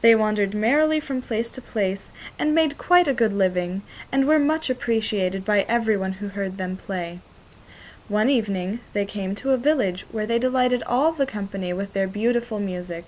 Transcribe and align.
They 0.00 0.14
wandered 0.14 0.54
merrily 0.54 0.98
from 0.98 1.20
place 1.20 1.50
to 1.50 1.60
place 1.60 2.10
and 2.38 2.54
made 2.54 2.78
quite 2.78 3.06
a 3.06 3.12
good 3.12 3.34
living, 3.34 3.82
and 4.10 4.26
were 4.26 4.38
much 4.38 4.70
appreciated 4.70 5.44
by 5.44 5.66
everyone 5.68 6.12
who 6.12 6.28
heard 6.28 6.56
them 6.56 6.78
play. 6.78 7.18
One 8.08 8.30
evening 8.30 8.80
they 8.94 9.04
came 9.04 9.34
to 9.34 9.50
a 9.50 9.58
village 9.58 10.06
where 10.10 10.24
they 10.24 10.38
delighted 10.38 10.82
all 10.86 11.12
the 11.12 11.26
company 11.26 11.74
with 11.74 11.92
their 11.92 12.08
beautiful 12.08 12.58
music. 12.58 13.04